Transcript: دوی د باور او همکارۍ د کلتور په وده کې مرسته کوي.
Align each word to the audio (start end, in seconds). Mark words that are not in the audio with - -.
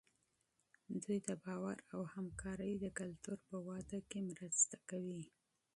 دوی 1.03 1.17
د 1.27 1.29
باور 1.43 1.77
او 1.93 2.01
همکارۍ 2.13 2.73
د 2.77 2.85
کلتور 2.99 3.37
په 3.47 3.55
وده 3.67 3.99
کې 4.09 4.19
مرسته 4.31 4.75
کوي. 4.89 5.23